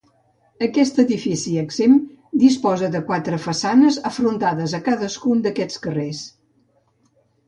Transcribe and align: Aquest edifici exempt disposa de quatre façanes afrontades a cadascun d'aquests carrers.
Aquest 0.67 0.95
edifici 1.01 1.51
exempt 1.63 2.07
disposa 2.43 2.89
de 2.95 3.01
quatre 3.09 3.39
façanes 3.43 3.99
afrontades 4.11 4.73
a 4.79 4.79
cadascun 4.89 5.45
d'aquests 5.45 5.83
carrers. 5.85 6.23